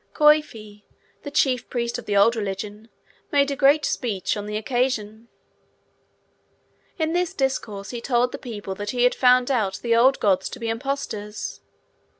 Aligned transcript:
Coifi, 0.15 0.81
the 1.21 1.29
chief 1.29 1.69
priest 1.69 1.99
of 1.99 2.07
the 2.07 2.17
old 2.17 2.35
religion, 2.35 2.89
made 3.31 3.51
a 3.51 3.55
great 3.55 3.85
speech 3.85 4.35
on 4.35 4.47
the 4.47 4.57
occasion. 4.57 5.27
In 6.97 7.13
this 7.13 7.35
discourse, 7.35 7.91
he 7.91 8.01
told 8.01 8.31
the 8.31 8.39
people 8.39 8.73
that 8.73 8.89
he 8.89 9.03
had 9.03 9.13
found 9.13 9.51
out 9.51 9.75
the 9.83 9.95
old 9.95 10.19
gods 10.19 10.49
to 10.49 10.59
be 10.59 10.69
impostors. 10.69 11.61